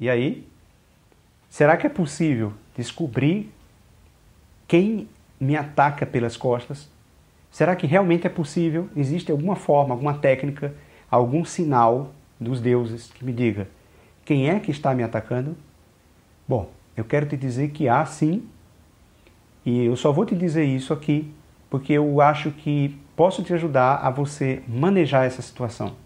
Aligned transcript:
E 0.00 0.10
aí? 0.10 0.48
Será 1.48 1.76
que 1.76 1.86
é 1.86 1.90
possível 1.90 2.52
descobrir 2.76 3.52
quem 4.66 5.08
me 5.38 5.56
ataca 5.56 6.06
pelas 6.06 6.36
costas? 6.36 6.88
Será 7.50 7.76
que 7.76 7.86
realmente 7.86 8.26
é 8.26 8.30
possível? 8.30 8.88
Existe 8.96 9.30
alguma 9.30 9.54
forma, 9.54 9.94
alguma 9.94 10.14
técnica, 10.14 10.74
algum 11.10 11.44
sinal 11.44 12.12
dos 12.40 12.60
deuses 12.60 13.10
que 13.12 13.24
me 13.24 13.32
diga 13.32 13.68
quem 14.30 14.48
é 14.48 14.60
que 14.60 14.70
está 14.70 14.94
me 14.94 15.02
atacando? 15.02 15.56
Bom, 16.46 16.70
eu 16.96 17.04
quero 17.04 17.26
te 17.26 17.36
dizer 17.36 17.70
que 17.70 17.88
há 17.88 18.06
sim, 18.06 18.44
e 19.66 19.86
eu 19.86 19.96
só 19.96 20.12
vou 20.12 20.24
te 20.24 20.36
dizer 20.36 20.64
isso 20.64 20.92
aqui 20.92 21.34
porque 21.68 21.94
eu 21.94 22.20
acho 22.20 22.52
que 22.52 22.96
posso 23.16 23.42
te 23.42 23.52
ajudar 23.52 23.96
a 23.96 24.08
você 24.08 24.62
manejar 24.68 25.26
essa 25.26 25.42
situação. 25.42 25.96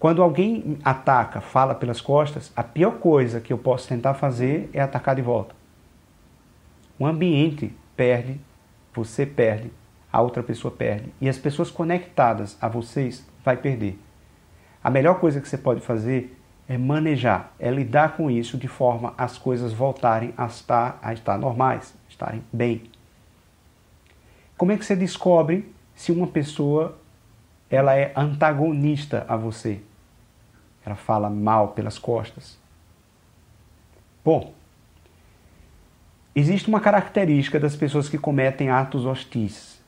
Quando 0.00 0.22
alguém 0.22 0.78
ataca, 0.82 1.42
fala 1.42 1.74
pelas 1.74 2.00
costas, 2.00 2.50
a 2.56 2.62
pior 2.62 2.92
coisa 2.92 3.38
que 3.38 3.52
eu 3.52 3.58
posso 3.58 3.86
tentar 3.86 4.14
fazer 4.14 4.70
é 4.72 4.80
atacar 4.80 5.14
de 5.14 5.20
volta. 5.20 5.54
O 6.98 7.04
ambiente 7.04 7.76
perde, 7.94 8.40
você 8.94 9.26
perde, 9.26 9.70
a 10.10 10.22
outra 10.22 10.42
pessoa 10.42 10.72
perde 10.72 11.12
e 11.20 11.28
as 11.28 11.36
pessoas 11.36 11.70
conectadas 11.70 12.56
a 12.62 12.66
vocês 12.66 13.28
vai 13.44 13.58
perder. 13.58 13.98
A 14.82 14.88
melhor 14.88 15.20
coisa 15.20 15.38
que 15.38 15.46
você 15.46 15.58
pode 15.58 15.82
fazer 15.82 16.34
é 16.66 16.78
manejar, 16.78 17.52
é 17.58 17.70
lidar 17.70 18.16
com 18.16 18.30
isso 18.30 18.56
de 18.56 18.68
forma 18.68 19.12
as 19.18 19.36
coisas 19.36 19.70
voltarem 19.70 20.32
a 20.34 20.46
estar, 20.46 20.98
a 21.02 21.12
estar 21.12 21.36
normais, 21.36 21.94
estarem 22.08 22.42
bem. 22.50 22.84
Como 24.56 24.72
é 24.72 24.78
que 24.78 24.84
você 24.84 24.96
descobre 24.96 25.70
se 25.94 26.10
uma 26.10 26.26
pessoa 26.26 26.96
ela 27.68 27.94
é 27.94 28.14
antagonista 28.16 29.26
a 29.28 29.36
você? 29.36 29.82
Ela 30.84 30.96
fala 30.96 31.28
mal 31.28 31.68
pelas 31.68 31.98
costas. 31.98 32.58
Bom, 34.24 34.52
existe 36.34 36.68
uma 36.68 36.80
característica 36.80 37.58
das 37.58 37.76
pessoas 37.76 38.08
que 38.08 38.18
cometem 38.18 38.70
atos 38.70 39.04
hostis. 39.06 39.80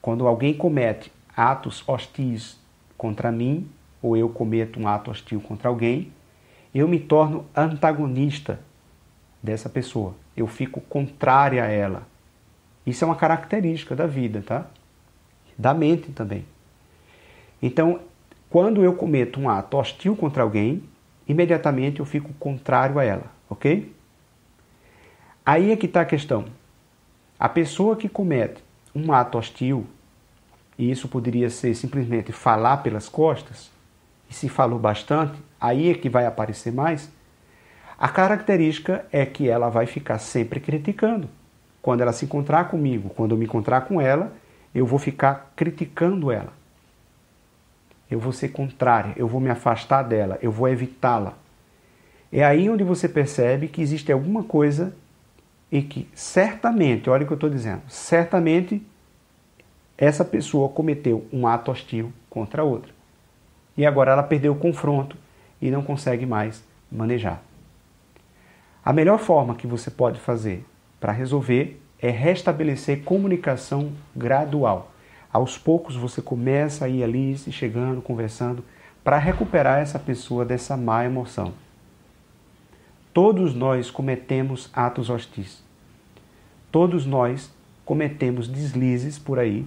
Quando 0.00 0.26
alguém 0.26 0.54
comete 0.54 1.12
atos 1.36 1.82
hostis 1.88 2.58
contra 2.96 3.32
mim, 3.32 3.68
ou 4.00 4.16
eu 4.16 4.28
cometo 4.28 4.78
um 4.78 4.86
ato 4.86 5.10
hostil 5.10 5.40
contra 5.40 5.68
alguém, 5.68 6.12
eu 6.74 6.86
me 6.86 7.00
torno 7.00 7.46
antagonista 7.56 8.60
dessa 9.42 9.68
pessoa. 9.68 10.14
Eu 10.36 10.46
fico 10.46 10.80
contrária 10.80 11.64
a 11.64 11.66
ela. 11.66 12.06
Isso 12.86 13.02
é 13.02 13.06
uma 13.06 13.16
característica 13.16 13.96
da 13.96 14.06
vida, 14.06 14.42
tá? 14.42 14.66
Da 15.58 15.74
mente 15.74 16.12
também. 16.12 16.44
Então, 17.60 18.00
quando 18.48 18.82
eu 18.82 18.94
cometo 18.94 19.40
um 19.40 19.48
ato 19.48 19.76
hostil 19.76 20.16
contra 20.16 20.42
alguém, 20.42 20.82
imediatamente 21.26 22.00
eu 22.00 22.06
fico 22.06 22.32
contrário 22.34 22.98
a 22.98 23.04
ela, 23.04 23.24
ok? 23.50 23.94
Aí 25.44 25.70
é 25.70 25.76
que 25.76 25.86
está 25.86 26.00
a 26.02 26.06
questão. 26.06 26.44
A 27.38 27.48
pessoa 27.48 27.96
que 27.96 28.08
comete 28.08 28.64
um 28.94 29.12
ato 29.12 29.36
hostil, 29.36 29.86
e 30.78 30.90
isso 30.90 31.08
poderia 31.08 31.50
ser 31.50 31.74
simplesmente 31.74 32.32
falar 32.32 32.78
pelas 32.78 33.08
costas, 33.08 33.70
e 34.28 34.34
se 34.34 34.48
falou 34.48 34.78
bastante, 34.78 35.34
aí 35.60 35.90
é 35.90 35.94
que 35.94 36.08
vai 36.08 36.26
aparecer 36.26 36.72
mais. 36.72 37.10
A 37.98 38.08
característica 38.08 39.04
é 39.10 39.24
que 39.24 39.48
ela 39.48 39.68
vai 39.68 39.86
ficar 39.86 40.18
sempre 40.18 40.60
criticando. 40.60 41.28
Quando 41.80 42.00
ela 42.00 42.12
se 42.12 42.24
encontrar 42.24 42.68
comigo, 42.68 43.10
quando 43.10 43.32
eu 43.32 43.38
me 43.38 43.44
encontrar 43.44 43.82
com 43.82 44.00
ela, 44.00 44.32
eu 44.74 44.84
vou 44.84 44.98
ficar 44.98 45.52
criticando 45.54 46.30
ela. 46.30 46.52
Eu 48.10 48.20
vou 48.20 48.32
ser 48.32 48.48
contrária, 48.48 49.12
eu 49.16 49.26
vou 49.26 49.40
me 49.40 49.50
afastar 49.50 50.02
dela, 50.02 50.38
eu 50.40 50.50
vou 50.50 50.68
evitá-la. 50.68 51.34
É 52.32 52.44
aí 52.44 52.68
onde 52.68 52.84
você 52.84 53.08
percebe 53.08 53.68
que 53.68 53.82
existe 53.82 54.12
alguma 54.12 54.44
coisa 54.44 54.94
e 55.70 55.82
que 55.82 56.08
certamente, 56.14 57.10
olha 57.10 57.24
o 57.24 57.26
que 57.26 57.32
eu 57.32 57.36
estou 57.36 57.50
dizendo, 57.50 57.82
certamente 57.88 58.82
essa 59.98 60.24
pessoa 60.24 60.68
cometeu 60.68 61.26
um 61.32 61.46
ato 61.46 61.70
hostil 61.70 62.12
contra 62.28 62.62
a 62.62 62.64
outra. 62.64 62.92
E 63.76 63.84
agora 63.84 64.12
ela 64.12 64.22
perdeu 64.22 64.52
o 64.52 64.58
confronto 64.58 65.16
e 65.60 65.70
não 65.70 65.82
consegue 65.82 66.26
mais 66.26 66.62
manejar. 66.90 67.42
A 68.84 68.92
melhor 68.92 69.18
forma 69.18 69.54
que 69.54 69.66
você 69.66 69.90
pode 69.90 70.20
fazer 70.20 70.64
para 71.00 71.12
resolver 71.12 71.80
é 72.00 72.10
restabelecer 72.10 73.02
comunicação 73.02 73.92
gradual. 74.14 74.92
Aos 75.36 75.58
poucos 75.58 75.94
você 75.94 76.22
começa 76.22 76.86
a 76.86 76.88
ir 76.88 77.04
ali, 77.04 77.36
se 77.36 77.52
chegando, 77.52 78.00
conversando, 78.00 78.64
para 79.04 79.18
recuperar 79.18 79.80
essa 79.80 79.98
pessoa 79.98 80.46
dessa 80.46 80.78
má 80.78 81.04
emoção. 81.04 81.52
Todos 83.12 83.54
nós 83.54 83.90
cometemos 83.90 84.70
atos 84.72 85.10
hostis. 85.10 85.62
Todos 86.72 87.04
nós 87.04 87.52
cometemos 87.84 88.48
deslizes 88.48 89.18
por 89.18 89.38
aí, 89.38 89.66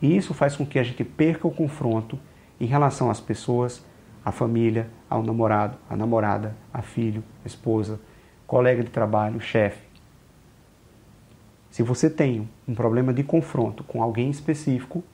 e 0.00 0.16
isso 0.16 0.32
faz 0.32 0.56
com 0.56 0.64
que 0.64 0.78
a 0.78 0.82
gente 0.82 1.04
perca 1.04 1.46
o 1.46 1.54
confronto 1.54 2.18
em 2.58 2.64
relação 2.64 3.10
às 3.10 3.20
pessoas, 3.20 3.84
à 4.24 4.32
família, 4.32 4.88
ao 5.10 5.22
namorado, 5.22 5.76
à 5.90 5.98
namorada, 5.98 6.56
a 6.72 6.80
filho, 6.80 7.22
a 7.44 7.46
esposa, 7.46 8.00
colega 8.46 8.82
de 8.82 8.88
trabalho, 8.88 9.38
chefe. 9.38 9.86
Se 11.78 11.82
você 11.84 12.10
tem 12.10 12.48
um 12.66 12.74
problema 12.74 13.14
de 13.14 13.22
confronto 13.22 13.84
com 13.84 14.02
alguém 14.02 14.30
específico, 14.30 15.04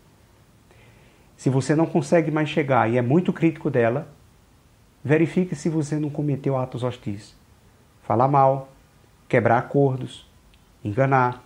se 1.37 1.51
você 1.51 1.75
não 1.75 1.85
consegue 1.85 2.31
mais 2.31 2.49
chegar 2.49 2.91
e 2.91 2.97
é 2.97 3.03
muito 3.03 3.35
crítico 3.35 3.69
dela, 3.71 4.09
verifique 5.05 5.55
se 5.55 5.69
você 5.69 5.99
não 5.99 6.09
cometeu 6.09 6.57
atos 6.57 6.83
hostis. 6.83 7.37
Falar 8.03 8.29
mal, 8.29 8.71
quebrar 9.29 9.59
acordos, 9.59 10.27
enganar, 10.83 11.45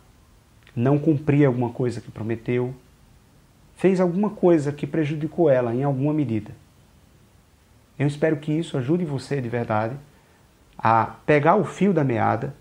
não 0.77 1.01
cumprir 1.01 1.47
alguma 1.47 1.71
coisa 1.71 2.00
que 2.00 2.12
prometeu, 2.12 2.73
fez 3.75 4.00
alguma 4.00 4.31
coisa 4.31 4.71
que 4.71 4.87
prejudicou 4.87 5.50
ela 5.50 5.75
em 5.75 5.83
alguma 5.83 6.15
medida. 6.15 6.53
Eu 7.99 8.06
espero 8.06 8.37
que 8.37 8.53
isso 8.53 8.79
ajude 8.79 9.05
você 9.05 9.41
de 9.41 9.49
verdade 9.49 9.97
a 10.79 11.06
pegar 11.27 11.56
o 11.56 11.65
fio 11.65 11.93
da 11.93 12.05
meada 12.05 12.55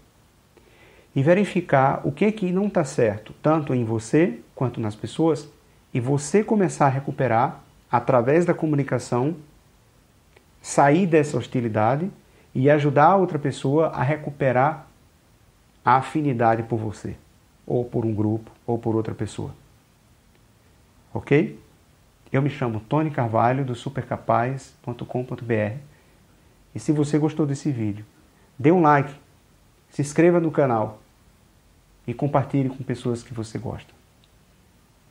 e 1.17 1.23
verificar 1.23 2.01
o 2.03 2.11
que 2.11 2.31
que 2.31 2.51
não 2.51 2.67
está 2.67 2.83
certo, 2.83 3.33
tanto 3.41 3.73
em 3.73 3.83
você 3.83 4.39
quanto 4.53 4.79
nas 4.79 4.95
pessoas, 4.95 5.49
e 5.91 5.99
você 5.99 6.43
começar 6.43 6.85
a 6.85 6.89
recuperar 6.89 7.63
através 7.91 8.45
da 8.45 8.53
comunicação, 8.53 9.35
sair 10.61 11.07
dessa 11.07 11.35
hostilidade 11.35 12.11
e 12.53 12.69
ajudar 12.69 13.05
a 13.05 13.15
outra 13.15 13.39
pessoa 13.39 13.87
a 13.87 14.03
recuperar 14.03 14.85
a 15.83 15.95
afinidade 15.95 16.61
por 16.61 16.77
você, 16.77 17.15
ou 17.65 17.83
por 17.83 18.05
um 18.05 18.13
grupo, 18.13 18.51
ou 18.67 18.77
por 18.77 18.95
outra 18.95 19.15
pessoa. 19.15 19.49
Ok? 21.11 21.59
Eu 22.31 22.43
me 22.43 22.49
chamo 22.51 22.79
Tony 22.81 23.09
Carvalho 23.09 23.65
do 23.65 23.73
supercapaz.com.br 23.73 25.77
e 26.75 26.79
se 26.79 26.91
você 26.91 27.17
gostou 27.17 27.47
desse 27.47 27.71
vídeo, 27.71 28.05
dê 28.59 28.71
um 28.71 28.83
like, 28.83 29.15
se 29.89 30.03
inscreva 30.03 30.39
no 30.39 30.51
canal 30.51 30.99
e 32.07 32.13
compartilhe 32.13 32.69
com 32.69 32.83
pessoas 32.83 33.21
que 33.21 33.33
você 33.33 33.59
gosta. 33.59 33.93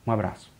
Um 0.06 0.10
abraço. 0.10 0.50